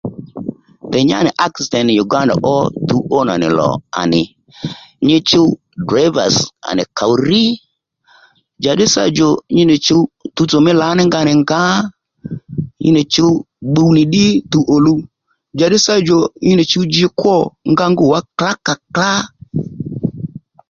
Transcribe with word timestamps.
Ndèy 0.87 1.05
nyá 1.09 1.17
nì 1.25 1.31
aksident 1.45 1.89
Uganda 2.03 2.33
ó 2.53 2.55
tuw 2.87 3.01
ó 3.17 3.19
nànì 3.27 3.47
lò 3.59 3.69
à 3.99 4.01
nì 4.13 4.21
nyi 5.07 5.17
chuw 5.29 5.47
drivers 5.89 6.37
à 6.67 6.69
nì 6.77 6.83
kǒw 6.97 7.11
rrí 7.25 7.43
njàddí 8.59 8.85
sâ 8.93 9.03
djò 9.11 9.29
nyi 9.55 9.63
nì 9.69 9.75
chǔw 9.85 10.01
tuwtsò 10.35 10.57
mí 10.65 10.71
lǎ 10.81 10.87
ní 10.97 11.03
nga 11.07 11.19
nì 11.27 11.33
ngǎ 11.41 11.61
nyi 12.81 12.89
nì 12.95 13.01
chǔw 13.13 13.33
pbuw 13.71 13.89
nì 13.95 14.01
ddí 14.07 14.25
tuw 14.51 14.63
ò 14.75 14.77
luw 14.85 14.97
njàddí 15.55 15.77
sâ 15.85 15.93
djò 16.01 16.17
nyi 16.45 16.53
nì 16.57 16.63
chǔw 16.71 16.83
ji 16.93 17.05
kwô 17.19 17.35
nga 17.71 17.85
ngû 17.91 18.03
wá 18.11 18.19
klǎkàklǎ 18.37 19.09